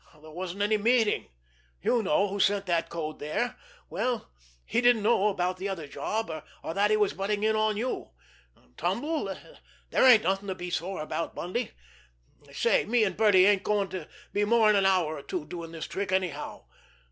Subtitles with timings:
[0.19, 1.27] There wasn't any meeting.
[1.83, 3.55] You know who sent that code there;
[3.87, 4.31] well,
[4.65, 8.09] he didn't know about the other job, or that he was butting in on you.
[8.77, 9.37] Tumble?
[9.91, 11.73] There ain't nothing to be sore about, Bundy.
[12.51, 15.85] Say, me and Birdie ain't going to be more'n an hour or two doing this
[15.85, 16.63] trick, anyhow.